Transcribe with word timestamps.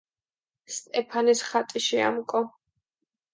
სტეფანეს 0.75 1.43
ხატი 1.49 1.83
შეამკო. 1.89 2.43